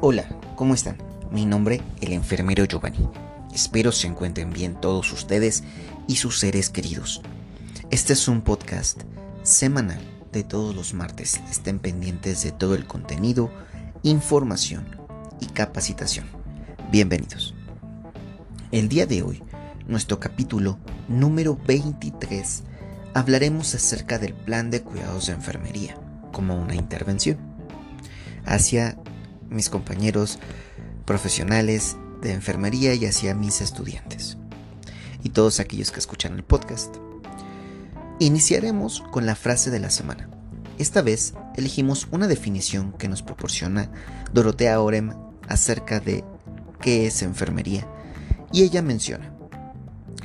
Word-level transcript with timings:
Hola, 0.00 0.28
¿cómo 0.54 0.74
están? 0.74 0.96
Mi 1.32 1.44
nombre, 1.44 1.82
el 2.00 2.12
enfermero 2.12 2.64
Giovanni. 2.64 3.08
Espero 3.52 3.90
se 3.90 4.06
encuentren 4.06 4.52
bien 4.52 4.80
todos 4.80 5.12
ustedes 5.12 5.64
y 6.06 6.14
sus 6.14 6.38
seres 6.38 6.70
queridos. 6.70 7.20
Este 7.90 8.12
es 8.12 8.28
un 8.28 8.42
podcast 8.42 9.02
semanal 9.42 9.98
de 10.30 10.44
todos 10.44 10.76
los 10.76 10.94
martes. 10.94 11.40
Estén 11.50 11.80
pendientes 11.80 12.44
de 12.44 12.52
todo 12.52 12.76
el 12.76 12.86
contenido, 12.86 13.50
información 14.04 14.86
y 15.40 15.46
capacitación. 15.46 16.26
Bienvenidos. 16.92 17.56
El 18.70 18.88
día 18.88 19.04
de 19.04 19.22
hoy, 19.22 19.42
nuestro 19.88 20.20
capítulo 20.20 20.78
número 21.08 21.58
23, 21.66 22.62
hablaremos 23.14 23.74
acerca 23.74 24.20
del 24.20 24.34
plan 24.34 24.70
de 24.70 24.80
cuidados 24.80 25.26
de 25.26 25.32
enfermería 25.32 25.98
como 26.30 26.54
una 26.54 26.76
intervención 26.76 27.36
hacia 28.44 28.96
mis 29.50 29.68
compañeros 29.68 30.38
profesionales 31.04 31.96
de 32.22 32.32
enfermería 32.32 32.94
y 32.94 33.06
hacia 33.06 33.34
mis 33.34 33.60
estudiantes 33.60 34.36
y 35.22 35.30
todos 35.30 35.60
aquellos 35.60 35.90
que 35.90 35.98
escuchan 35.98 36.34
el 36.34 36.44
podcast. 36.44 36.96
Iniciaremos 38.18 39.02
con 39.10 39.26
la 39.26 39.34
frase 39.34 39.70
de 39.70 39.80
la 39.80 39.90
semana. 39.90 40.28
Esta 40.78 41.02
vez 41.02 41.34
elegimos 41.56 42.08
una 42.10 42.28
definición 42.28 42.92
que 42.92 43.08
nos 43.08 43.22
proporciona 43.22 43.90
Dorotea 44.32 44.80
Orem 44.80 45.12
acerca 45.48 46.00
de 46.00 46.24
qué 46.80 47.06
es 47.06 47.22
enfermería 47.22 47.86
y 48.52 48.62
ella 48.62 48.82
menciona 48.82 49.32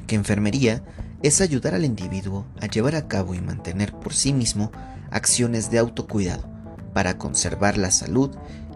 que 0.07 0.15
enfermería 0.15 0.83
es 1.23 1.41
ayudar 1.41 1.73
al 1.73 1.85
individuo 1.85 2.45
a 2.59 2.67
llevar 2.67 2.95
a 2.95 3.07
cabo 3.07 3.33
y 3.33 3.41
mantener 3.41 3.93
por 3.93 4.13
sí 4.13 4.33
mismo 4.33 4.71
acciones 5.09 5.71
de 5.71 5.79
autocuidado 5.79 6.47
para 6.93 7.17
conservar 7.17 7.77
la 7.77 7.91
salud 7.91 8.31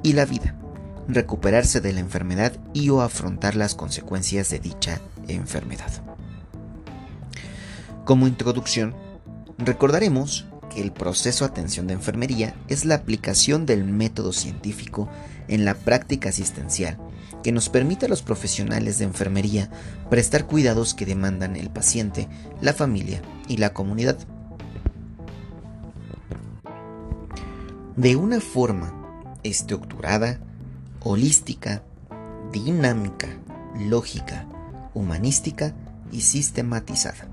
y 0.08 0.14
la 0.14 0.24
vida, 0.24 0.56
recuperarse 1.10 1.82
de 1.82 1.92
la 1.92 2.00
enfermedad 2.00 2.54
y 2.74 2.88
o 2.92 3.02
afrontar 3.02 3.58
las 3.58 3.76
consecuencias 3.76 4.50
de 4.50 4.60
dicha 4.60 5.02
enfermedad. 5.28 5.92
Como 8.06 8.26
introducción, 8.26 8.96
recordaremos 9.58 10.46
que 10.74 10.82
el 10.82 10.94
proceso 10.94 11.44
de 11.44 11.52
atención 11.52 11.88
de 11.88 11.96
enfermería 11.96 12.56
es 12.70 12.86
la 12.86 12.96
aplicación 12.96 13.66
del 13.66 13.84
método 13.84 14.32
científico 14.32 15.10
en 15.50 15.66
la 15.66 15.74
práctica 15.74 16.30
asistencial 16.30 16.98
que 17.44 17.52
nos 17.52 17.68
permite 17.68 18.06
a 18.06 18.10
los 18.10 18.22
profesionales 18.22 19.00
de 19.00 19.06
enfermería 19.06 19.70
prestar 20.10 20.46
cuidados 20.46 20.94
que 20.94 21.06
demandan 21.06 21.58
el 21.58 21.70
paciente, 21.70 22.30
la 22.62 22.72
familia 22.72 23.22
y 23.50 23.58
la 23.58 23.74
comunidad. 23.74 24.18
De 27.98 28.16
una 28.16 28.40
forma 28.40 28.97
estructurada, 29.48 30.40
holística, 31.02 31.84
dinámica, 32.52 33.28
lógica, 33.80 34.46
humanística 34.94 35.74
y 36.12 36.22
sistematizada. 36.22 37.28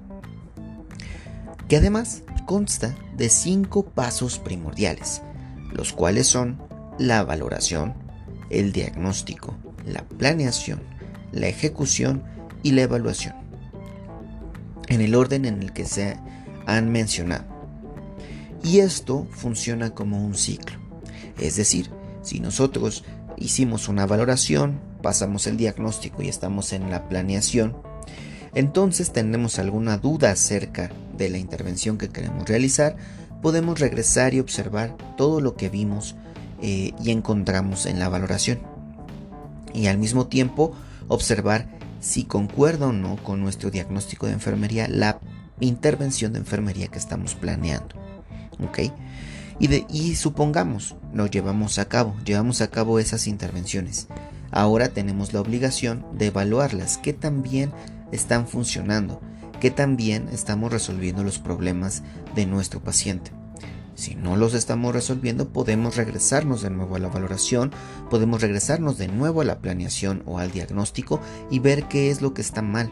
Que 1.68 1.76
además 1.76 2.22
consta 2.46 2.94
de 3.16 3.28
cinco 3.28 3.84
pasos 3.84 4.38
primordiales, 4.38 5.22
los 5.72 5.92
cuales 5.92 6.26
son 6.26 6.60
la 6.98 7.24
valoración, 7.24 7.94
el 8.50 8.72
diagnóstico, 8.72 9.56
la 9.86 10.04
planeación, 10.04 10.82
la 11.32 11.48
ejecución 11.48 12.22
y 12.62 12.72
la 12.72 12.82
evaluación, 12.82 13.34
en 14.88 15.00
el 15.00 15.14
orden 15.14 15.44
en 15.44 15.62
el 15.62 15.72
que 15.72 15.84
se 15.84 16.16
han 16.66 16.92
mencionado. 16.92 17.44
Y 18.62 18.78
esto 18.80 19.26
funciona 19.30 19.90
como 19.90 20.24
un 20.24 20.34
ciclo, 20.34 20.78
es 21.38 21.56
decir, 21.56 21.90
si 22.24 22.40
nosotros 22.40 23.04
hicimos 23.36 23.88
una 23.88 24.06
valoración, 24.06 24.80
pasamos 25.02 25.46
el 25.46 25.56
diagnóstico 25.56 26.22
y 26.22 26.28
estamos 26.28 26.72
en 26.72 26.90
la 26.90 27.08
planeación, 27.08 27.76
entonces 28.54 29.12
tenemos 29.12 29.58
alguna 29.58 29.98
duda 29.98 30.30
acerca 30.30 30.90
de 31.16 31.28
la 31.28 31.38
intervención 31.38 31.98
que 31.98 32.08
queremos 32.08 32.48
realizar, 32.48 32.96
podemos 33.42 33.78
regresar 33.78 34.34
y 34.34 34.40
observar 34.40 34.96
todo 35.16 35.40
lo 35.40 35.54
que 35.54 35.68
vimos 35.68 36.16
eh, 36.62 36.92
y 37.02 37.10
encontramos 37.10 37.86
en 37.86 37.98
la 37.98 38.08
valoración. 38.08 38.60
Y 39.74 39.88
al 39.88 39.98
mismo 39.98 40.28
tiempo 40.28 40.72
observar 41.08 41.68
si 42.00 42.24
concuerda 42.24 42.86
o 42.86 42.92
no 42.92 43.16
con 43.16 43.40
nuestro 43.40 43.70
diagnóstico 43.70 44.26
de 44.26 44.32
enfermería 44.32 44.88
la 44.88 45.18
intervención 45.60 46.32
de 46.32 46.38
enfermería 46.38 46.88
que 46.88 46.98
estamos 46.98 47.34
planeando. 47.34 47.96
¿Ok? 48.60 48.92
Y, 49.60 50.14
supongamos, 50.16 50.96
lo 51.12 51.26
llevamos 51.26 51.78
a 51.78 51.86
cabo, 51.86 52.16
llevamos 52.24 52.60
a 52.60 52.70
cabo 52.70 52.98
esas 52.98 53.26
intervenciones. 53.26 54.08
Ahora 54.50 54.88
tenemos 54.88 55.32
la 55.32 55.40
obligación 55.40 56.04
de 56.16 56.26
evaluarlas, 56.26 56.98
qué 56.98 57.12
tan 57.12 57.42
bien 57.42 57.72
están 58.12 58.46
funcionando, 58.46 59.20
qué 59.60 59.70
tan 59.70 59.96
bien 59.96 60.28
estamos 60.32 60.72
resolviendo 60.72 61.22
los 61.24 61.38
problemas 61.38 62.02
de 62.34 62.46
nuestro 62.46 62.80
paciente. 62.80 63.32
Si 63.94 64.16
no 64.16 64.36
los 64.36 64.54
estamos 64.54 64.92
resolviendo, 64.92 65.48
podemos 65.50 65.96
regresarnos 65.96 66.62
de 66.62 66.70
nuevo 66.70 66.96
a 66.96 66.98
la 66.98 67.08
valoración, 67.08 67.70
podemos 68.10 68.42
regresarnos 68.42 68.98
de 68.98 69.06
nuevo 69.06 69.40
a 69.40 69.44
la 69.44 69.60
planeación 69.60 70.24
o 70.26 70.38
al 70.38 70.50
diagnóstico 70.50 71.20
y 71.48 71.60
ver 71.60 71.84
qué 71.84 72.10
es 72.10 72.20
lo 72.20 72.34
que 72.34 72.42
está 72.42 72.60
mal 72.60 72.90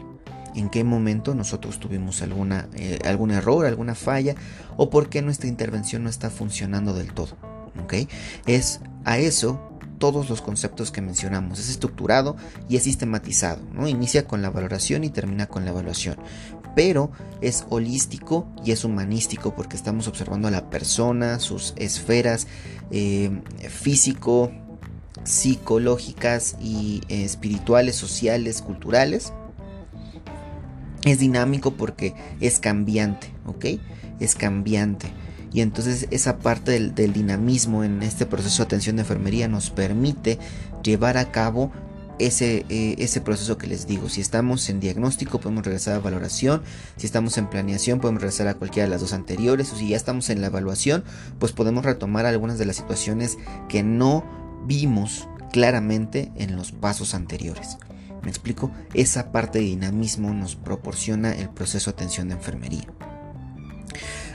en 0.55 0.69
qué 0.69 0.83
momento 0.83 1.35
nosotros 1.35 1.79
tuvimos 1.79 2.21
alguna, 2.21 2.67
eh, 2.75 2.99
algún 3.05 3.31
error, 3.31 3.65
alguna 3.65 3.95
falla 3.95 4.35
o 4.77 4.89
por 4.89 5.09
qué 5.09 5.21
nuestra 5.21 5.47
intervención 5.47 6.03
no 6.03 6.09
está 6.09 6.29
funcionando 6.29 6.93
del 6.93 7.13
todo. 7.13 7.37
¿okay? 7.83 8.07
Es 8.45 8.79
a 9.05 9.17
eso 9.17 9.73
todos 9.97 10.29
los 10.29 10.41
conceptos 10.41 10.91
que 10.91 11.01
mencionamos. 11.01 11.59
Es 11.59 11.69
estructurado 11.69 12.35
y 12.67 12.75
es 12.75 12.83
sistematizado. 12.83 13.61
¿no? 13.73 13.87
Inicia 13.87 14.27
con 14.27 14.41
la 14.41 14.49
valoración 14.49 15.03
y 15.03 15.09
termina 15.09 15.47
con 15.47 15.65
la 15.65 15.71
evaluación. 15.71 16.17
Pero 16.75 17.11
es 17.41 17.65
holístico 17.69 18.47
y 18.65 18.71
es 18.71 18.83
humanístico 18.83 19.55
porque 19.55 19.75
estamos 19.75 20.07
observando 20.07 20.47
a 20.47 20.51
la 20.51 20.69
persona, 20.69 21.39
sus 21.39 21.73
esferas 21.77 22.47
eh, 22.91 23.31
físico, 23.69 24.51
psicológicas 25.23 26.57
y 26.59 27.01
eh, 27.07 27.23
espirituales, 27.23 27.95
sociales, 27.95 28.61
culturales 28.61 29.31
es 31.05 31.19
dinámico 31.19 31.71
porque 31.71 32.13
es 32.39 32.59
cambiante, 32.59 33.27
¿ok? 33.45 33.65
Es 34.19 34.35
cambiante. 34.35 35.07
Y 35.53 35.61
entonces 35.61 36.07
esa 36.09 36.39
parte 36.39 36.71
del, 36.71 37.13
dinamismo 37.13 37.83
en 37.83 38.01
este 38.01 38.25
proceso 38.25 38.63
de 38.63 38.67
atención 38.67 38.95
de 38.95 39.03
enfermería 39.03 39.47
nos 39.47 39.69
permite 39.69 40.39
llevar 40.83 41.17
a 41.17 41.31
cabo 41.31 41.71
ese, 42.17 42.65
eh, 42.69 42.95
ese, 42.97 43.21
proceso 43.21 43.57
que 43.57 43.67
les 43.67 43.85
digo. 43.85 44.09
Si 44.09 44.19
estamos 44.19 44.67
en 44.69 44.79
diagnóstico, 44.79 45.39
podemos 45.39 45.63
regresar 45.63 45.95
a 45.95 45.99
valoración. 45.99 46.63
Si 46.97 47.05
estamos 47.05 47.37
en 47.37 47.49
planeación, 47.49 47.99
podemos 47.99 48.21
regresar 48.21 48.47
a 48.47 48.55
cualquiera 48.55 48.85
de 48.85 48.91
las 48.91 49.01
dos 49.01 49.13
anteriores. 49.13 49.71
O 49.71 49.75
si 49.75 49.89
ya 49.89 49.97
estamos 49.97 50.29
en 50.31 50.41
la 50.41 50.47
evaluación, 50.47 51.03
pues 51.37 51.51
podemos 51.51 51.85
retomar 51.85 52.25
algunas 52.25 52.57
de 52.57 52.65
las 52.65 52.77
situaciones 52.77 53.37
que 53.69 53.83
no 53.83 54.23
vimos 54.65 55.27
claramente 55.51 56.31
en 56.35 56.55
los 56.55 56.71
pasos 56.71 57.13
anteriores. 57.13 57.77
¿Me 58.23 58.29
explico? 58.29 58.71
Esa 58.93 59.31
parte 59.31 59.59
de 59.59 59.65
dinamismo 59.65 60.33
nos 60.33 60.55
proporciona 60.55 61.33
el 61.33 61.49
proceso 61.49 61.91
de 61.91 61.95
atención 61.95 62.29
de 62.29 62.35
enfermería. 62.35 62.85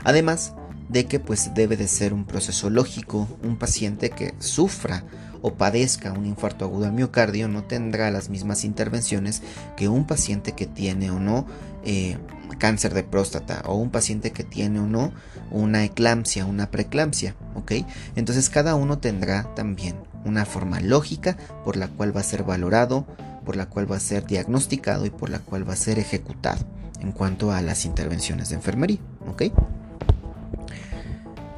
Además 0.05 0.55
de 0.89 1.07
que 1.07 1.21
pues 1.21 1.53
debe 1.55 1.77
de 1.77 1.89
ser 1.89 2.13
un 2.13 2.25
proceso 2.25 2.71
lógico, 2.71 3.29
un 3.43 3.57
paciente 3.57 4.11
que 4.11 4.35
sufra 4.39 5.05
o 5.43 5.55
padezca 5.55 6.13
un 6.13 6.27
infarto 6.27 6.65
agudo 6.65 6.87
al 6.87 6.93
miocardio 6.93 7.49
no 7.49 7.65
tendrá 7.65 8.11
las 8.11 8.29
mismas 8.29 8.65
intervenciones 8.65 9.43
que 9.77 9.89
un 9.89 10.07
paciente 10.07 10.53
que 10.53 10.67
tiene 10.67 11.11
o 11.11 11.21
no 11.21 11.47
eh, 11.85 12.19
cáncer 12.59 12.95
de 12.95 13.05
próstata 13.05 13.63
o 13.67 13.77
un 13.77 13.91
paciente 13.91 14.33
que 14.33 14.45
tiene 14.45 14.81
o 14.81 14.87
no 14.87 15.13
una 15.51 15.85
eclampsia, 15.85 16.45
una 16.45 16.71
preeclampsia, 16.71 17.35
¿ok? 17.55 17.73
Entonces 18.17 18.51
cada 18.51 18.75
uno 18.75 18.99
tendrá 18.99 19.55
también 19.55 19.97
una 20.25 20.45
forma 20.45 20.81
lógica 20.81 21.37
por 21.65 21.77
la 21.77 21.89
cual 21.89 22.17
va 22.17 22.21
a 22.21 22.25
ser 22.25 22.43
valorado, 22.43 23.07
por 23.49 23.57
la 23.57 23.65
cual 23.65 23.91
va 23.91 23.97
a 23.97 24.01
ser 24.01 24.27
diagnosticado 24.27 25.07
y 25.07 25.11
por 25.11 25.31
la 25.31 25.39
cual 25.39 25.67
va 25.67 25.73
a 25.73 25.77
ser 25.77 25.99
ejecutado 25.99 26.67
en 27.01 27.13
cuanto 27.13 27.51
a 27.51 27.63
las 27.63 27.87
intervenciones 27.87 28.51
de 28.51 28.57
enfermería. 28.57 28.99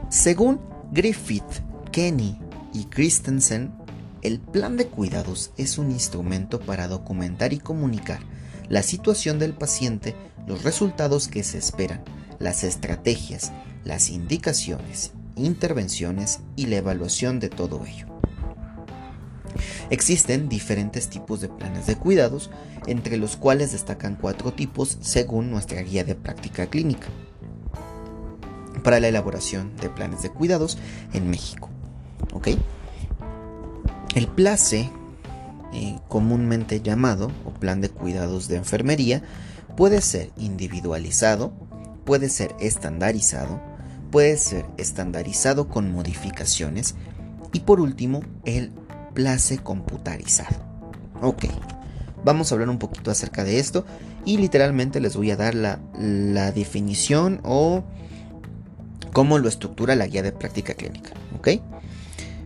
Según 0.09 0.61
Griffith, 0.93 1.43
Kenny 1.91 2.39
y 2.73 2.85
Christensen, 2.85 3.73
el 4.23 4.39
plan 4.39 4.77
de 4.77 4.87
cuidados 4.87 5.51
es 5.57 5.79
un 5.79 5.91
instrumento 5.91 6.61
para 6.61 6.87
documentar 6.87 7.53
y 7.53 7.59
comunicar 7.59 8.21
la 8.69 8.85
situación 8.85 9.41
del 9.41 9.55
paciente, 9.55 10.15
los 10.47 10.63
resultados 10.63 11.27
que 11.27 11.43
se 11.43 11.59
esperan, 11.59 12.05
las 12.39 12.63
estrategias, 12.63 13.51
las 13.83 14.11
indicaciones, 14.11 15.11
intervenciones 15.35 16.39
y 16.55 16.67
la 16.67 16.77
evaluación 16.77 17.41
de 17.41 17.49
todo 17.49 17.85
ello. 17.85 18.10
Existen 19.91 20.49
diferentes 20.49 21.09
tipos 21.09 21.41
de 21.41 21.49
planes 21.49 21.87
de 21.87 21.97
cuidados, 21.97 22.51
entre 22.87 23.17
los 23.17 23.37
cuales 23.37 23.73
destacan 23.73 24.17
cuatro 24.21 24.53
tipos 24.53 24.99
según 25.01 25.51
nuestra 25.51 25.83
guía 25.83 26.05
de 26.05 26.15
práctica 26.15 26.67
clínica 26.67 27.09
para 28.83 29.01
la 29.01 29.09
elaboración 29.09 29.77
de 29.77 29.91
planes 29.91 30.23
de 30.23 30.31
cuidados 30.31 30.79
en 31.13 31.29
México. 31.29 31.69
El 34.15 34.27
PLACE, 34.29 34.91
eh, 35.73 35.99
comúnmente 36.09 36.81
llamado 36.81 37.31
o 37.45 37.51
plan 37.51 37.81
de 37.81 37.91
cuidados 37.91 38.49
de 38.49 38.57
enfermería, 38.57 39.23
puede 39.77 40.01
ser 40.01 40.31
individualizado, 40.37 41.53
puede 42.05 42.29
ser 42.29 42.55
estandarizado, 42.61 43.61
puede 44.11 44.37
ser 44.37 44.67
estandarizado 44.79 45.69
con 45.69 45.93
modificaciones 45.93 46.95
y 47.53 47.61
por 47.61 47.81
último 47.81 48.23
el 48.45 48.73
place 49.21 49.59
computarizado. 49.59 50.57
Ok, 51.21 51.45
vamos 52.25 52.51
a 52.51 52.55
hablar 52.55 52.71
un 52.71 52.79
poquito 52.79 53.11
acerca 53.11 53.45
de 53.45 53.59
esto 53.59 53.85
y 54.25 54.39
literalmente 54.39 54.99
les 54.99 55.15
voy 55.15 55.31
a 55.31 55.37
dar 55.37 55.55
la, 55.55 55.79
la 55.99 56.53
definición 56.53 57.41
o 57.45 57.85
cómo 59.13 59.39
lo 59.39 59.47
estructura 59.47 59.95
la 59.95 60.07
guía 60.07 60.23
de 60.23 60.33
práctica 60.33 60.73
clínica. 60.73 61.11
Ok, 61.39 61.49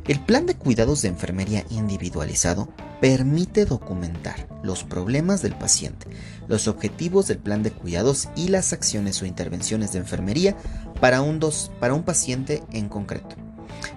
el 0.08 0.18
plan 0.18 0.46
de 0.46 0.56
cuidados 0.56 1.00
de 1.02 1.08
enfermería 1.08 1.64
individualizado 1.70 2.68
permite 3.00 3.66
documentar 3.66 4.48
los 4.64 4.82
problemas 4.82 5.42
del 5.42 5.54
paciente, 5.54 6.08
los 6.48 6.66
objetivos 6.66 7.28
del 7.28 7.38
plan 7.38 7.62
de 7.62 7.70
cuidados 7.70 8.30
y 8.34 8.48
las 8.48 8.72
acciones 8.72 9.22
o 9.22 9.26
intervenciones 9.26 9.92
de 9.92 10.00
enfermería 10.00 10.56
para 11.00 11.22
un, 11.22 11.38
dos, 11.38 11.70
para 11.78 11.94
un 11.94 12.02
paciente 12.02 12.64
en 12.72 12.88
concreto. 12.88 13.36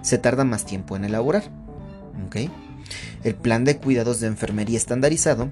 Se 0.02 0.16
tarda 0.18 0.44
más 0.44 0.64
tiempo 0.64 0.94
en 0.94 1.04
elaborar. 1.04 1.50
El 3.24 3.34
plan 3.34 3.64
de 3.64 3.78
cuidados 3.78 4.20
de 4.20 4.26
enfermería 4.26 4.76
estandarizado 4.76 5.50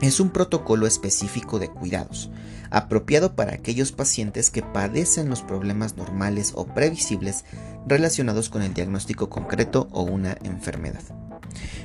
es 0.00 0.20
un 0.20 0.30
protocolo 0.30 0.86
específico 0.86 1.58
de 1.58 1.68
cuidados, 1.68 2.30
apropiado 2.70 3.34
para 3.34 3.54
aquellos 3.54 3.92
pacientes 3.92 4.50
que 4.50 4.62
padecen 4.62 5.28
los 5.28 5.42
problemas 5.42 5.96
normales 5.96 6.52
o 6.54 6.66
previsibles 6.66 7.44
relacionados 7.86 8.50
con 8.50 8.62
el 8.62 8.74
diagnóstico 8.74 9.30
concreto 9.30 9.88
o 9.92 10.02
una 10.02 10.36
enfermedad. 10.42 11.02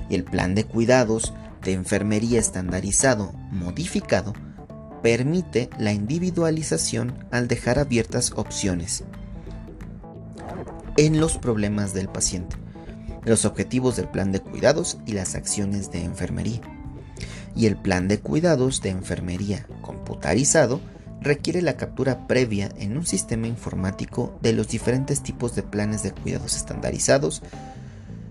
Y 0.10 0.16
el 0.16 0.24
plan 0.24 0.56
de 0.56 0.66
cuidados 0.66 1.34
de 1.64 1.74
enfermería 1.74 2.40
estandarizado 2.40 3.34
modificado 3.52 4.34
permite 5.02 5.70
la 5.80 5.94
individualización 5.94 7.26
al 7.32 7.48
dejar 7.48 7.80
abiertas 7.80 8.34
opciones 8.36 9.04
en 10.98 11.20
los 11.20 11.38
problemas 11.38 11.94
del 11.94 12.10
paciente, 12.10 12.58
los 13.24 13.46
objetivos 13.46 13.96
del 13.96 14.08
plan 14.08 14.32
de 14.32 14.40
cuidados 14.40 14.98
y 15.06 15.14
las 15.14 15.36
acciones 15.36 15.92
de 15.92 16.04
enfermería. 16.04 16.62
Y 17.56 17.66
el 17.66 17.78
plan 17.78 18.08
de 18.08 18.20
cuidados 18.20 18.82
de 18.82 18.90
enfermería 18.90 19.68
computarizado 19.82 20.80
requiere 21.22 21.62
la 21.62 21.78
captura 21.78 22.28
previa 22.28 22.70
en 22.78 22.98
un 22.98 23.06
sistema 23.06 23.48
informático 23.48 24.38
de 24.42 24.54
los 24.54 24.68
diferentes 24.68 25.22
tipos 25.22 25.56
de 25.56 25.64
planes 25.64 26.02
de 26.02 26.12
cuidados 26.12 26.56
estandarizados. 26.56 27.44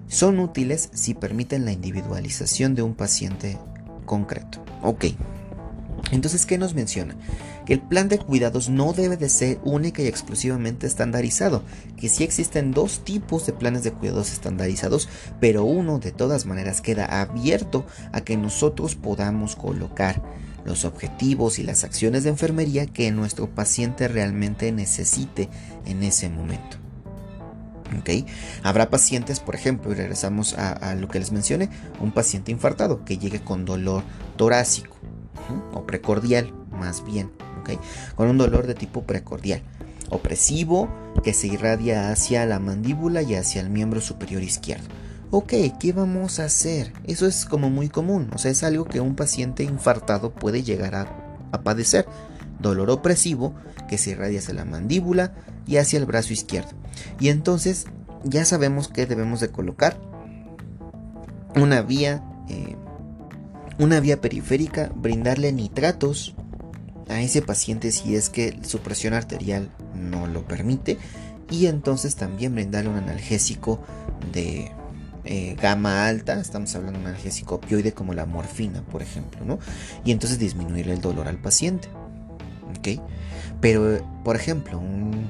Son 0.08 0.40
útiles 0.40 0.90
si 0.92 1.14
permiten 1.14 1.64
la 1.64 1.72
individualización 1.72 2.74
de 2.74 2.82
un 2.82 2.94
paciente 2.94 3.58
concreto. 4.06 4.64
Ok, 4.82 5.04
entonces, 6.10 6.46
¿qué 6.46 6.58
nos 6.58 6.74
menciona? 6.74 7.14
Que 7.66 7.74
el 7.74 7.80
plan 7.80 8.08
de 8.08 8.18
cuidados 8.18 8.68
no 8.68 8.92
debe 8.92 9.16
de 9.16 9.28
ser 9.28 9.60
única 9.64 10.02
y 10.02 10.06
exclusivamente 10.06 10.86
estandarizado, 10.86 11.62
que 11.96 12.08
sí 12.08 12.24
existen 12.24 12.72
dos 12.72 13.04
tipos 13.04 13.46
de 13.46 13.52
planes 13.52 13.84
de 13.84 13.92
cuidados 13.92 14.32
estandarizados, 14.32 15.08
pero 15.40 15.64
uno 15.64 15.98
de 15.98 16.12
todas 16.12 16.46
maneras 16.46 16.80
queda 16.80 17.20
abierto 17.20 17.84
a 18.12 18.22
que 18.22 18.36
nosotros 18.36 18.94
podamos 18.94 19.56
colocar 19.56 20.22
los 20.64 20.84
objetivos 20.84 21.58
y 21.58 21.62
las 21.62 21.84
acciones 21.84 22.24
de 22.24 22.30
enfermería 22.30 22.86
que 22.86 23.10
nuestro 23.10 23.48
paciente 23.48 24.08
realmente 24.08 24.72
necesite 24.72 25.48
en 25.86 26.02
ese 26.02 26.28
momento. 26.28 26.76
¿Okay? 27.98 28.24
Habrá 28.62 28.88
pacientes, 28.88 29.40
por 29.40 29.54
ejemplo, 29.56 29.90
y 29.90 29.94
regresamos 29.94 30.54
a, 30.54 30.72
a 30.72 30.94
lo 30.94 31.08
que 31.08 31.18
les 31.18 31.32
mencioné, 31.32 31.70
un 31.98 32.12
paciente 32.12 32.52
infartado 32.52 33.04
que 33.04 33.18
llegue 33.18 33.40
con 33.40 33.64
dolor 33.64 34.04
torácico 34.36 34.96
o 35.72 35.84
precordial, 35.84 36.52
más 36.70 37.04
bien, 37.04 37.30
con 38.14 38.28
un 38.28 38.38
dolor 38.38 38.66
de 38.66 38.74
tipo 38.74 39.02
precordial, 39.02 39.62
opresivo 40.08 40.88
que 41.22 41.34
se 41.34 41.46
irradia 41.46 42.10
hacia 42.10 42.46
la 42.46 42.58
mandíbula 42.58 43.22
y 43.22 43.34
hacia 43.34 43.60
el 43.60 43.70
miembro 43.70 44.00
superior 44.00 44.42
izquierdo. 44.42 44.88
Ok, 45.30 45.52
¿qué 45.78 45.92
vamos 45.92 46.40
a 46.40 46.46
hacer? 46.46 46.92
Eso 47.04 47.26
es 47.26 47.44
como 47.44 47.70
muy 47.70 47.88
común, 47.88 48.30
o 48.34 48.38
sea, 48.38 48.50
es 48.50 48.64
algo 48.64 48.84
que 48.84 49.00
un 49.00 49.14
paciente 49.14 49.62
infartado 49.62 50.32
puede 50.34 50.62
llegar 50.62 50.94
a, 50.94 51.62
padecer. 51.62 52.06
Dolor 52.58 52.90
opresivo 52.90 53.54
que 53.88 53.98
se 53.98 54.10
irradia 54.10 54.38
hacia 54.38 54.54
la 54.54 54.64
mandíbula 54.64 55.32
y 55.66 55.76
hacia 55.76 55.98
el 55.98 56.06
brazo 56.06 56.32
izquierdo. 56.32 56.70
Y 57.18 57.28
entonces 57.28 57.86
ya 58.24 58.44
sabemos 58.44 58.88
que 58.88 59.06
debemos 59.06 59.40
de 59.40 59.50
colocar 59.50 59.98
una 61.56 61.82
vía 61.82 62.22
eh, 62.48 62.76
una 63.80 63.98
vía 64.00 64.20
periférica, 64.20 64.92
brindarle 64.94 65.52
nitratos 65.52 66.34
a 67.10 67.20
ese 67.20 67.42
paciente 67.42 67.92
si 67.92 68.14
es 68.14 68.30
que 68.30 68.58
su 68.62 68.78
presión 68.80 69.14
arterial 69.14 69.70
no 69.94 70.26
lo 70.26 70.44
permite 70.46 70.98
y 71.50 71.66
entonces 71.66 72.16
también 72.16 72.54
brindarle 72.54 72.90
un 72.90 72.96
analgésico 72.96 73.80
de 74.32 74.70
eh, 75.24 75.56
gama 75.60 76.06
alta, 76.06 76.40
estamos 76.40 76.74
hablando 76.74 76.98
de 76.98 77.04
un 77.04 77.10
analgésico 77.10 77.56
opioide 77.56 77.92
como 77.92 78.14
la 78.14 78.24
morfina, 78.24 78.82
por 78.82 79.02
ejemplo, 79.02 79.44
¿no? 79.44 79.58
Y 80.04 80.12
entonces 80.12 80.38
disminuir 80.38 80.88
el 80.88 81.00
dolor 81.00 81.28
al 81.28 81.38
paciente, 81.38 81.88
¿ok? 82.78 83.02
Pero, 83.60 84.02
por 84.24 84.36
ejemplo, 84.36 84.78
un, 84.78 85.28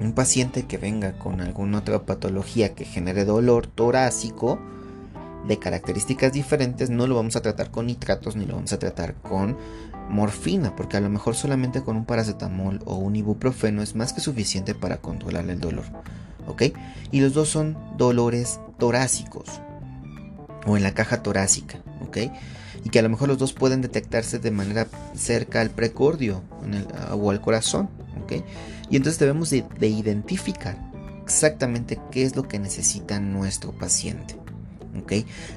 un 0.00 0.12
paciente 0.12 0.66
que 0.66 0.76
venga 0.76 1.12
con 1.18 1.40
alguna 1.40 1.78
otra 1.78 2.04
patología 2.04 2.74
que 2.74 2.84
genere 2.84 3.24
dolor 3.24 3.66
torácico, 3.66 4.58
de 5.46 5.58
características 5.58 6.32
diferentes, 6.32 6.90
no 6.90 7.06
lo 7.06 7.14
vamos 7.14 7.36
a 7.36 7.42
tratar 7.42 7.70
con 7.70 7.86
nitratos 7.86 8.36
ni 8.36 8.44
lo 8.44 8.56
vamos 8.56 8.72
a 8.72 8.78
tratar 8.78 9.14
con 9.14 9.56
morfina, 10.08 10.74
porque 10.74 10.96
a 10.96 11.00
lo 11.00 11.10
mejor 11.10 11.34
solamente 11.34 11.82
con 11.82 11.96
un 11.96 12.04
paracetamol 12.04 12.80
o 12.84 12.96
un 12.96 13.16
ibuprofeno 13.16 13.82
es 13.82 13.94
más 13.94 14.12
que 14.12 14.20
suficiente 14.20 14.74
para 14.74 14.98
controlar 14.98 15.48
el 15.48 15.60
dolor. 15.60 15.84
¿Ok? 16.46 16.62
Y 17.10 17.20
los 17.20 17.34
dos 17.34 17.48
son 17.48 17.76
dolores 17.96 18.60
torácicos 18.78 19.60
o 20.66 20.76
en 20.76 20.82
la 20.82 20.94
caja 20.94 21.22
torácica. 21.22 21.78
¿Ok? 22.06 22.18
Y 22.84 22.90
que 22.90 22.98
a 22.98 23.02
lo 23.02 23.08
mejor 23.08 23.28
los 23.28 23.38
dos 23.38 23.52
pueden 23.52 23.82
detectarse 23.82 24.38
de 24.38 24.50
manera 24.50 24.86
cerca 25.14 25.60
al 25.60 25.70
precordio 25.70 26.42
o 27.12 27.30
al 27.30 27.40
corazón. 27.40 27.90
¿Ok? 28.22 28.44
Y 28.90 28.96
entonces 28.96 29.18
debemos 29.18 29.50
de 29.50 29.86
identificar 29.86 30.78
exactamente 31.22 32.00
qué 32.10 32.22
es 32.22 32.34
lo 32.36 32.48
que 32.48 32.58
necesita 32.58 33.20
nuestro 33.20 33.72
paciente. 33.72 34.38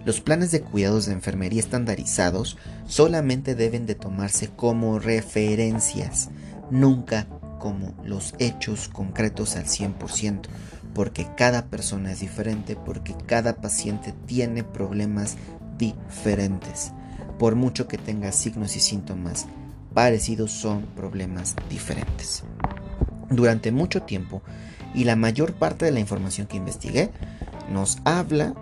Los 0.06 0.22
planes 0.22 0.52
de 0.52 0.62
cuidados 0.62 1.06
de 1.06 1.14
enfermería 1.14 1.60
estandarizados 1.60 2.58
solamente 2.88 3.56
deben 3.56 3.86
de 3.86 3.96
tomarse 3.96 4.50
como 4.50 5.00
referencias, 5.00 6.30
nunca 6.70 7.28
como 7.60 7.94
los 8.04 8.34
hechos 8.40 8.88
concretos 8.88 9.56
al 9.56 9.66
100%, 9.66 10.42
porque 10.94 11.28
cada 11.38 11.66
persona 11.68 12.12
es 12.12 12.20
diferente, 12.20 12.76
porque 12.76 13.16
cada 13.26 13.58
paciente 13.58 14.14
tiene 14.26 14.64
problemas 14.64 15.38
diferentes. 15.78 16.92
Por 17.38 17.56
mucho 17.56 17.88
que 17.88 17.98
tenga 17.98 18.32
signos 18.32 18.76
y 18.76 18.80
síntomas 18.80 19.48
parecidos, 19.94 20.52
son 20.52 20.86
problemas 20.96 21.56
diferentes. 21.70 22.44
Durante 23.30 23.72
mucho 23.72 24.02
tiempo, 24.04 24.42
y 24.94 25.06
la 25.06 25.16
mayor 25.16 25.54
parte 25.54 25.86
de 25.86 25.92
la 25.92 26.00
información 26.00 26.48
que 26.48 26.58
investigué, 26.58 27.12
nos 27.72 28.00
habla 28.04 28.54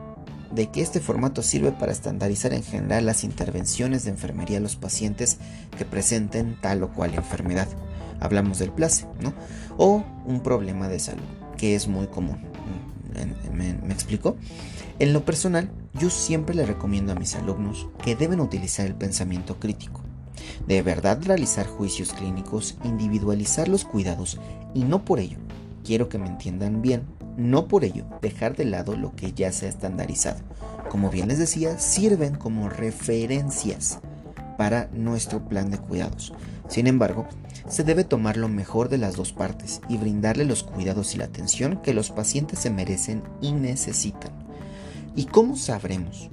de 0.51 0.69
que 0.69 0.81
este 0.81 0.99
formato 0.99 1.41
sirve 1.41 1.71
para 1.71 1.91
estandarizar 1.91 2.53
en 2.53 2.63
general 2.63 3.05
las 3.05 3.23
intervenciones 3.23 4.03
de 4.03 4.11
enfermería 4.11 4.57
a 4.57 4.61
los 4.61 4.75
pacientes 4.75 5.37
que 5.77 5.85
presenten 5.85 6.57
tal 6.61 6.83
o 6.83 6.89
cual 6.89 7.13
enfermedad. 7.13 7.67
Hablamos 8.19 8.59
del 8.59 8.71
place, 8.71 9.05
¿no? 9.21 9.33
O 9.77 10.03
un 10.25 10.41
problema 10.41 10.87
de 10.87 10.99
salud, 10.99 11.23
que 11.57 11.75
es 11.75 11.87
muy 11.87 12.07
común. 12.07 12.37
¿Me, 13.53 13.73
me 13.73 13.93
explico? 13.93 14.37
En 14.99 15.13
lo 15.13 15.23
personal, 15.23 15.69
yo 15.93 16.09
siempre 16.09 16.55
le 16.55 16.65
recomiendo 16.65 17.11
a 17.11 17.15
mis 17.15 17.35
alumnos 17.35 17.87
que 18.03 18.15
deben 18.15 18.41
utilizar 18.41 18.85
el 18.85 18.95
pensamiento 18.95 19.57
crítico. 19.59 20.01
De 20.67 20.81
verdad 20.81 21.19
realizar 21.23 21.67
juicios 21.67 22.13
clínicos, 22.13 22.77
individualizar 22.83 23.67
los 23.67 23.85
cuidados 23.85 24.39
y 24.73 24.83
no 24.83 25.05
por 25.05 25.19
ello, 25.19 25.37
quiero 25.89 26.08
que 26.08 26.19
me 26.19 26.27
entiendan 26.27 26.84
bien, 26.84 27.01
no 27.36 27.67
por 27.67 27.84
ello 27.84 28.05
dejar 28.22 28.55
de 28.55 28.63
lado 28.63 28.96
lo 28.96 29.15
que 29.15 29.34
ya 29.34 29.51
se 29.51 29.65
ha 29.65 29.69
estandarizado. 29.69 30.38
Como 30.88 31.10
bien 31.10 31.29
les 31.29 31.39
decía, 31.39 31.79
sirven 31.79 32.36
como 32.36 32.69
referencias 32.69 33.98
para 34.55 34.88
nuestro 34.93 35.50
plan 35.50 35.72
de 35.72 35.79
cuidados. 35.79 36.31
Sin 36.67 36.86
embargo, 36.86 37.27
se 37.67 37.84
debe 37.84 38.03
tomar 38.03 38.38
lo 38.38 38.50
mejor 38.50 38.89
de 38.89 39.00
las 39.00 39.15
dos 39.15 39.34
partes 39.34 39.81
y 39.89 39.98
brindarle 39.98 40.46
los 40.46 40.62
cuidados 40.62 41.15
y 41.15 41.17
la 41.17 41.25
atención 41.25 41.81
que 41.81 41.96
los 41.96 42.12
pacientes 42.12 42.60
se 42.60 42.69
merecen 42.69 43.24
y 43.41 43.53
necesitan. 43.53 44.31
¿Y 45.15 45.25
cómo 45.25 45.55
sabremos 45.55 46.29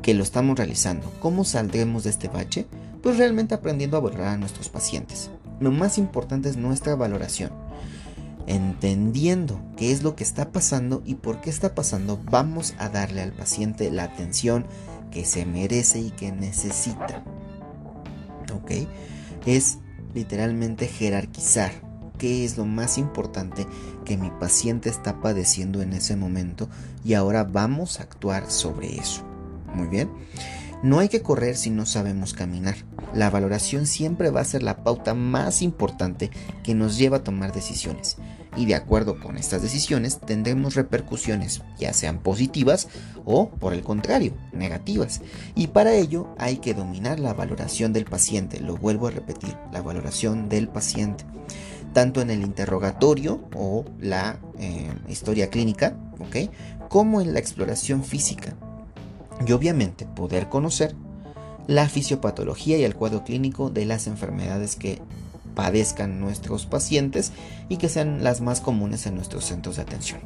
que 0.00 0.14
lo 0.14 0.22
estamos 0.22 0.56
realizando? 0.56 1.12
¿Cómo 1.18 1.44
saldremos 1.44 2.04
de 2.04 2.10
este 2.10 2.28
bache? 2.28 2.66
Pues 3.02 3.16
realmente 3.18 3.56
aprendiendo 3.56 3.96
a 3.96 4.00
valorar 4.00 4.28
a 4.28 4.36
nuestros 4.36 4.68
pacientes. 4.68 5.28
Lo 5.58 5.72
más 5.72 5.98
importante 5.98 6.48
es 6.48 6.56
nuestra 6.56 6.94
valoración 6.94 7.61
entendiendo 8.46 9.60
qué 9.76 9.92
es 9.92 10.02
lo 10.02 10.16
que 10.16 10.24
está 10.24 10.50
pasando 10.50 11.02
y 11.04 11.16
por 11.16 11.40
qué 11.40 11.50
está 11.50 11.74
pasando, 11.74 12.20
vamos 12.30 12.74
a 12.78 12.88
darle 12.88 13.22
al 13.22 13.32
paciente 13.32 13.90
la 13.90 14.04
atención 14.04 14.66
que 15.10 15.24
se 15.24 15.44
merece 15.44 16.00
y 16.00 16.10
que 16.10 16.32
necesita. 16.32 17.22
¿Ok? 18.54 18.88
Es 19.46 19.78
literalmente 20.14 20.88
jerarquizar 20.88 21.72
qué 22.18 22.44
es 22.44 22.56
lo 22.56 22.66
más 22.66 22.98
importante 22.98 23.66
que 24.04 24.16
mi 24.16 24.30
paciente 24.30 24.88
está 24.88 25.20
padeciendo 25.20 25.82
en 25.82 25.92
ese 25.92 26.16
momento 26.16 26.68
y 27.04 27.14
ahora 27.14 27.44
vamos 27.44 27.98
a 27.98 28.04
actuar 28.04 28.50
sobre 28.50 28.96
eso. 28.96 29.22
Muy 29.74 29.88
bien. 29.88 30.10
No 30.82 30.98
hay 30.98 31.08
que 31.08 31.22
correr 31.22 31.56
si 31.56 31.70
no 31.70 31.86
sabemos 31.86 32.34
caminar. 32.34 32.74
La 33.14 33.30
valoración 33.30 33.86
siempre 33.86 34.30
va 34.30 34.40
a 34.40 34.44
ser 34.44 34.64
la 34.64 34.82
pauta 34.82 35.14
más 35.14 35.62
importante 35.62 36.30
que 36.64 36.74
nos 36.74 36.98
lleva 36.98 37.18
a 37.18 37.24
tomar 37.24 37.52
decisiones. 37.52 38.16
Y 38.56 38.66
de 38.66 38.74
acuerdo 38.74 39.20
con 39.20 39.36
estas 39.38 39.62
decisiones 39.62 40.18
tendremos 40.18 40.74
repercusiones, 40.74 41.62
ya 41.78 41.92
sean 41.92 42.18
positivas 42.18 42.88
o, 43.24 43.48
por 43.48 43.74
el 43.74 43.82
contrario, 43.82 44.34
negativas. 44.52 45.20
Y 45.54 45.68
para 45.68 45.92
ello 45.94 46.34
hay 46.36 46.56
que 46.56 46.74
dominar 46.74 47.20
la 47.20 47.32
valoración 47.32 47.92
del 47.92 48.04
paciente. 48.04 48.58
Lo 48.58 48.76
vuelvo 48.76 49.06
a 49.06 49.12
repetir, 49.12 49.56
la 49.72 49.82
valoración 49.82 50.48
del 50.48 50.66
paciente. 50.66 51.24
Tanto 51.92 52.20
en 52.22 52.30
el 52.30 52.42
interrogatorio 52.42 53.48
o 53.54 53.84
la 54.00 54.40
eh, 54.58 54.90
historia 55.08 55.48
clínica, 55.48 55.96
como 56.88 57.20
en 57.20 57.34
la 57.34 57.38
exploración 57.38 58.02
física 58.02 58.56
y 59.46 59.52
obviamente 59.52 60.06
poder 60.06 60.48
conocer 60.48 60.94
la 61.66 61.88
fisiopatología 61.88 62.78
y 62.78 62.84
el 62.84 62.94
cuadro 62.94 63.24
clínico 63.24 63.70
de 63.70 63.84
las 63.84 64.06
enfermedades 64.06 64.76
que 64.76 65.00
padezcan 65.54 66.20
nuestros 66.20 66.66
pacientes 66.66 67.32
y 67.68 67.76
que 67.76 67.88
sean 67.88 68.24
las 68.24 68.40
más 68.40 68.60
comunes 68.60 69.06
en 69.06 69.14
nuestros 69.14 69.44
centros 69.44 69.76
de 69.76 69.82
atención. 69.82 70.20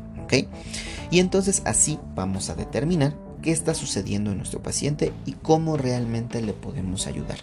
Y 1.10 1.20
entonces 1.20 1.62
así 1.64 1.98
vamos 2.14 2.50
a 2.50 2.54
determinar 2.54 3.16
qué 3.42 3.52
está 3.52 3.74
sucediendo 3.74 4.32
en 4.32 4.38
nuestro 4.38 4.62
paciente 4.62 5.12
y 5.24 5.32
cómo 5.32 5.76
realmente 5.76 6.42
le 6.42 6.52
podemos 6.52 7.06
ayudar. 7.06 7.38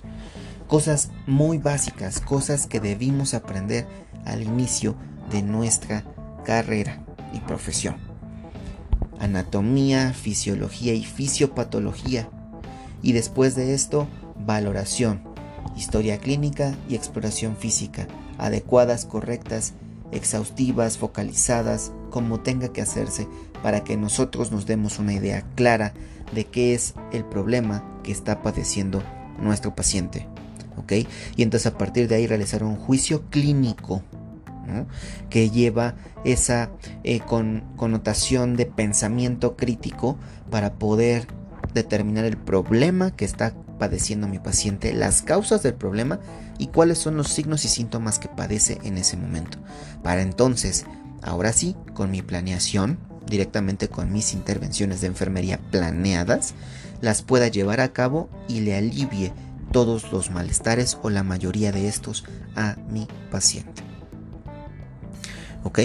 Cosas 0.67 1.11
muy 1.27 1.59
básicas, 1.59 2.19
cosas 2.19 2.67
que 2.67 2.79
debimos 2.79 3.33
aprender 3.33 3.87
al 4.25 4.43
inicio 4.43 4.95
de 5.31 5.41
nuestra 5.43 6.03
carrera 6.43 7.05
y 7.33 7.39
profesión 7.39 8.12
anatomía, 9.23 10.13
fisiología 10.13 10.93
y 10.93 11.03
fisiopatología. 11.03 12.29
Y 13.01 13.13
después 13.13 13.55
de 13.55 13.73
esto, 13.73 14.07
valoración, 14.45 15.21
historia 15.77 16.17
clínica 16.17 16.75
y 16.89 16.95
exploración 16.95 17.55
física, 17.57 18.07
adecuadas, 18.37 19.05
correctas, 19.05 19.73
exhaustivas, 20.11 20.97
focalizadas, 20.97 21.91
como 22.09 22.41
tenga 22.41 22.69
que 22.69 22.81
hacerse 22.81 23.27
para 23.63 23.83
que 23.83 23.97
nosotros 23.97 24.51
nos 24.51 24.65
demos 24.65 24.99
una 24.99 25.13
idea 25.13 25.43
clara 25.55 25.93
de 26.33 26.45
qué 26.45 26.73
es 26.73 26.93
el 27.11 27.25
problema 27.25 27.83
que 28.03 28.11
está 28.11 28.41
padeciendo 28.41 29.01
nuestro 29.39 29.73
paciente. 29.73 30.27
¿Ok? 30.75 30.93
Y 31.35 31.43
entonces 31.43 31.67
a 31.67 31.77
partir 31.77 32.07
de 32.07 32.15
ahí 32.15 32.27
realizar 32.27 32.63
un 32.63 32.75
juicio 32.75 33.29
clínico 33.29 34.01
que 35.29 35.49
lleva 35.49 35.95
esa 36.23 36.71
eh, 37.03 37.19
connotación 37.75 38.55
de 38.55 38.65
pensamiento 38.65 39.55
crítico 39.55 40.17
para 40.49 40.73
poder 40.73 41.27
determinar 41.73 42.25
el 42.25 42.37
problema 42.37 43.11
que 43.11 43.25
está 43.25 43.53
padeciendo 43.79 44.27
mi 44.27 44.39
paciente, 44.39 44.93
las 44.93 45.21
causas 45.21 45.63
del 45.63 45.73
problema 45.73 46.19
y 46.57 46.67
cuáles 46.67 46.99
son 46.99 47.17
los 47.17 47.29
signos 47.29 47.65
y 47.65 47.67
síntomas 47.67 48.19
que 48.19 48.29
padece 48.29 48.79
en 48.83 48.97
ese 48.97 49.17
momento. 49.17 49.57
Para 50.03 50.21
entonces, 50.21 50.85
ahora 51.21 51.51
sí, 51.51 51.75
con 51.93 52.11
mi 52.11 52.21
planeación, 52.21 52.99
directamente 53.27 53.89
con 53.89 54.11
mis 54.11 54.33
intervenciones 54.33 55.01
de 55.01 55.07
enfermería 55.07 55.59
planeadas, 55.71 56.53
las 57.01 57.21
pueda 57.21 57.47
llevar 57.47 57.81
a 57.81 57.91
cabo 57.91 58.29
y 58.47 58.61
le 58.61 58.77
alivie 58.77 59.33
todos 59.71 60.11
los 60.11 60.31
malestares 60.31 60.97
o 61.01 61.09
la 61.09 61.23
mayoría 61.23 61.71
de 61.71 61.87
estos 61.87 62.23
a 62.55 62.77
mi 62.89 63.07
paciente. 63.31 63.82
¿Ok? 65.63 65.79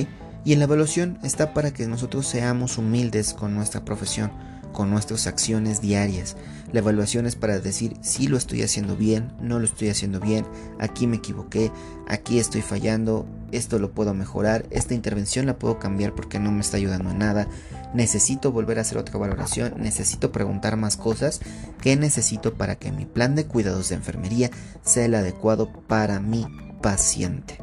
Y 0.44 0.52
en 0.52 0.60
la 0.60 0.64
evaluación 0.64 1.18
está 1.22 1.52
para 1.52 1.72
que 1.72 1.86
nosotros 1.86 2.26
seamos 2.26 2.78
humildes 2.78 3.34
con 3.34 3.54
nuestra 3.54 3.84
profesión, 3.84 4.30
con 4.72 4.90
nuestras 4.90 5.26
acciones 5.26 5.80
diarias. 5.80 6.36
La 6.72 6.80
evaluación 6.80 7.26
es 7.26 7.34
para 7.34 7.58
decir 7.58 7.96
si 8.00 8.28
lo 8.28 8.36
estoy 8.36 8.62
haciendo 8.62 8.96
bien, 8.96 9.32
no 9.40 9.58
lo 9.58 9.64
estoy 9.64 9.88
haciendo 9.88 10.20
bien, 10.20 10.46
aquí 10.78 11.06
me 11.06 11.16
equivoqué, 11.16 11.72
aquí 12.06 12.38
estoy 12.38 12.62
fallando, 12.62 13.26
esto 13.52 13.78
lo 13.78 13.92
puedo 13.92 14.14
mejorar, 14.14 14.66
esta 14.70 14.94
intervención 14.94 15.46
la 15.46 15.58
puedo 15.58 15.78
cambiar 15.78 16.14
porque 16.14 16.38
no 16.38 16.52
me 16.52 16.60
está 16.60 16.76
ayudando 16.76 17.10
en 17.10 17.18
nada, 17.18 17.48
necesito 17.94 18.52
volver 18.52 18.78
a 18.78 18.82
hacer 18.82 18.98
otra 18.98 19.18
valoración, 19.18 19.74
necesito 19.78 20.30
preguntar 20.30 20.76
más 20.76 20.96
cosas, 20.96 21.40
¿qué 21.80 21.96
necesito 21.96 22.54
para 22.54 22.76
que 22.76 22.92
mi 22.92 23.06
plan 23.06 23.34
de 23.34 23.46
cuidados 23.46 23.88
de 23.88 23.96
enfermería 23.96 24.50
sea 24.82 25.06
el 25.06 25.14
adecuado 25.14 25.72
para 25.86 26.20
mi 26.20 26.46
paciente? 26.82 27.58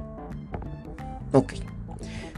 Ok. 1.31 1.53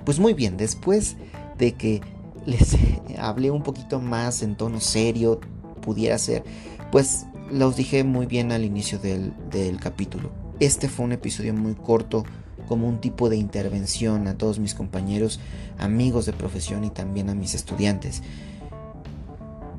Pues 0.08 0.20
muy 0.20 0.34
bien, 0.34 0.56
después 0.56 1.18
de 1.58 1.74
que 1.74 2.00
les 2.46 2.78
hablé 3.20 3.52
un 3.52 3.62
poquito 3.62 4.00
más 4.00 4.42
en 4.42 4.56
tono 4.56 4.80
serio, 4.80 5.42
pudiera 5.82 6.18
ser, 6.18 6.46
pues 6.94 7.26
los 7.52 7.76
dije 7.76 8.06
muy 8.06 8.26
bien 8.26 8.54
al 8.54 8.64
inicio 8.64 9.00
del, 9.00 9.34
del 9.52 9.82
capítulo. 9.82 10.32
Este 10.62 10.88
fue 10.88 11.04
un 11.04 11.12
episodio 11.12 11.54
muy 11.54 11.76
corto, 11.76 12.24
como 12.70 12.88
un 12.88 13.02
tipo 13.02 13.28
de 13.28 13.36
intervención 13.36 14.30
a 14.30 14.38
todos 14.38 14.60
mis 14.60 14.76
compañeros, 14.76 15.42
amigos 15.78 16.26
de 16.26 16.32
profesión 16.32 16.86
y 16.86 16.90
también 16.90 17.30
a 17.30 17.36
mis 17.36 17.54
estudiantes. 17.54 18.24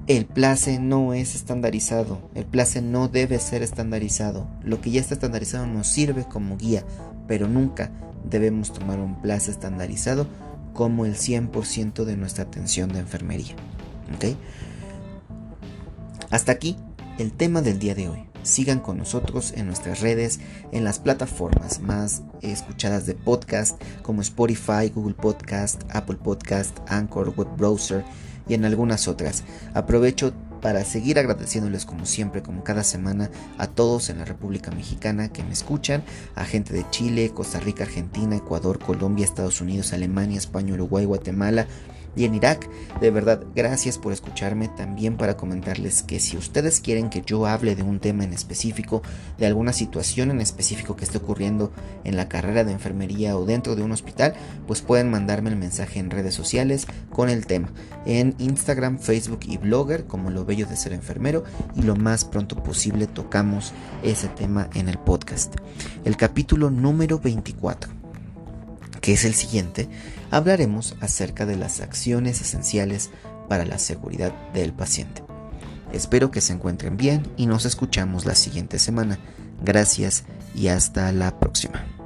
El 0.08 0.26
place 0.26 0.78
no 0.78 1.14
es 1.14 1.36
estandarizado, 1.36 2.18
el 2.34 2.44
place 2.44 2.82
no 2.82 3.08
debe 3.08 3.38
ser 3.38 3.62
estandarizado. 3.62 4.46
Lo 4.62 4.82
que 4.82 4.90
ya 4.90 5.00
está 5.00 5.14
estandarizado 5.14 5.66
nos 5.66 5.86
sirve 5.86 6.26
como 6.26 6.58
guía, 6.58 6.84
pero 7.26 7.48
nunca 7.48 7.90
debemos 8.24 8.72
tomar 8.72 8.98
un 8.98 9.20
plazo 9.20 9.50
estandarizado 9.50 10.26
como 10.72 11.06
el 11.06 11.14
100% 11.14 12.04
de 12.04 12.16
nuestra 12.16 12.44
atención 12.44 12.92
de 12.92 13.00
enfermería. 13.00 13.54
Hasta 16.30 16.52
aquí 16.52 16.76
el 17.18 17.32
tema 17.32 17.62
del 17.62 17.78
día 17.78 17.94
de 17.94 18.08
hoy. 18.08 18.24
Sigan 18.42 18.78
con 18.78 18.96
nosotros 18.96 19.52
en 19.56 19.66
nuestras 19.66 20.00
redes, 20.00 20.40
en 20.72 20.84
las 20.84 21.00
plataformas 21.00 21.80
más 21.80 22.22
escuchadas 22.40 23.04
de 23.04 23.14
podcast 23.14 23.82
como 24.02 24.22
Spotify, 24.22 24.88
Google 24.94 25.14
Podcast, 25.14 25.82
Apple 25.90 26.18
Podcast, 26.22 26.78
Anchor, 26.86 27.34
Web 27.36 27.48
Browser 27.56 28.04
y 28.48 28.54
en 28.54 28.64
algunas 28.64 29.08
otras. 29.08 29.42
Aprovecho 29.74 30.32
para 30.60 30.84
seguir 30.84 31.18
agradeciéndoles 31.18 31.84
como 31.84 32.06
siempre, 32.06 32.42
como 32.42 32.64
cada 32.64 32.84
semana, 32.84 33.30
a 33.58 33.66
todos 33.66 34.10
en 34.10 34.18
la 34.18 34.24
República 34.24 34.70
Mexicana 34.70 35.28
que 35.32 35.42
me 35.42 35.52
escuchan, 35.52 36.02
a 36.34 36.44
gente 36.44 36.72
de 36.72 36.88
Chile, 36.90 37.30
Costa 37.34 37.60
Rica, 37.60 37.84
Argentina, 37.84 38.36
Ecuador, 38.36 38.78
Colombia, 38.78 39.24
Estados 39.24 39.60
Unidos, 39.60 39.92
Alemania, 39.92 40.38
España, 40.38 40.74
Uruguay, 40.74 41.04
Guatemala, 41.04 41.66
y 42.18 42.24
en 42.24 42.34
Irak. 42.34 42.68
De 43.00 43.10
verdad, 43.10 43.44
gracias 43.54 43.96
por 43.96 44.12
escucharme. 44.12 44.68
También 44.68 45.16
para 45.16 45.36
comentarles 45.36 46.02
que 46.02 46.18
si 46.18 46.36
ustedes 46.36 46.80
quieren 46.80 47.10
que 47.10 47.22
yo 47.24 47.46
hable 47.46 47.76
de 47.76 47.84
un 47.84 48.00
tema 48.00 48.24
en 48.24 48.32
específico, 48.32 49.02
de 49.38 49.46
alguna 49.46 49.72
situación 49.72 50.30
en 50.30 50.40
específico 50.40 50.96
que 50.96 51.04
esté 51.04 51.18
ocurriendo 51.18 51.72
en 52.02 52.16
la 52.16 52.28
carrera 52.28 52.64
de 52.64 52.72
enfermería 52.72 53.36
o 53.36 53.46
dentro 53.46 53.76
de 53.76 53.82
un 53.82 53.92
hospital, 53.92 54.34
pues 54.66 54.82
pueden 54.82 55.10
mandarme 55.10 55.50
el 55.50 55.56
mensaje 55.56 56.00
en 56.00 56.10
redes 56.10 56.34
sociales 56.34 56.86
con 57.10 57.28
el 57.28 57.46
tema. 57.46 57.70
En 58.04 58.34
Instagram, 58.38 58.98
Facebook 58.98 59.40
y 59.44 59.56
Blogger, 59.56 60.06
como 60.06 60.30
lo 60.30 60.44
bello 60.44 60.66
de 60.66 60.76
ser 60.76 60.92
enfermero, 60.92 61.44
y 61.76 61.82
lo 61.82 61.94
más 61.94 62.24
pronto 62.24 62.56
posible 62.62 63.06
tocamos 63.06 63.72
ese 64.02 64.26
tema 64.28 64.68
en 64.74 64.88
el 64.88 64.98
podcast. 64.98 65.54
El 66.04 66.16
capítulo 66.16 66.70
número 66.70 67.20
24 67.20 67.98
que 69.00 69.14
es 69.14 69.24
el 69.24 69.34
siguiente, 69.34 69.88
hablaremos 70.30 70.96
acerca 71.00 71.46
de 71.46 71.56
las 71.56 71.80
acciones 71.80 72.40
esenciales 72.40 73.10
para 73.48 73.64
la 73.64 73.78
seguridad 73.78 74.32
del 74.52 74.72
paciente. 74.72 75.22
Espero 75.92 76.30
que 76.30 76.40
se 76.40 76.52
encuentren 76.52 76.96
bien 76.96 77.26
y 77.36 77.46
nos 77.46 77.64
escuchamos 77.64 78.26
la 78.26 78.34
siguiente 78.34 78.78
semana. 78.78 79.18
Gracias 79.62 80.24
y 80.54 80.68
hasta 80.68 81.10
la 81.12 81.38
próxima. 81.38 81.97